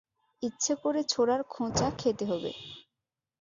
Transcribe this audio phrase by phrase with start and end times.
[0.43, 2.51] ইচ্ছে করে ছোড়ার খোঁচা খেতে হবে।